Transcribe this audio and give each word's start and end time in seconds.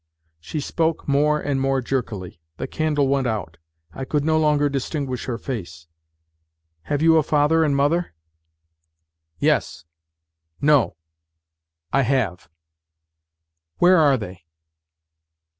She 0.39 0.59
spoke 0.59 1.07
more 1.07 1.39
and 1.39 1.61
more 1.61 1.79
jerkily. 1.79 2.39
The 2.57 2.65
candle 2.65 3.07
went 3.07 3.27
out; 3.27 3.59
I 3.93 4.03
could 4.03 4.25
no 4.25 4.39
longer 4.39 4.67
distinguish 4.67 5.25
her 5.25 5.37
face." 5.37 5.85
Have 6.89 7.03
you 7.03 7.17
a" 7.17 7.21
father 7.21 7.63
and 7.63 7.75
mother?" 7.75 8.15
120 9.39 9.47
NOTES 9.47 9.83
FROM 10.59 10.69
UNDERGROUND" 10.69 10.93
Yes... 11.93 11.93
no... 11.93 11.99
I 11.99 12.01
have."" 12.01 12.49
Where 13.77 13.97
are 13.97 14.17
they 14.17 14.45